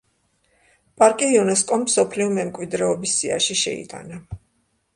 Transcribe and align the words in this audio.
პარკი 1.01 1.27
იუნესკომ 1.33 1.85
მსოფლიო 1.85 2.31
მემკვიდრეობის 2.39 3.15
სიაში 3.21 3.61
შეიტანა. 3.63 4.23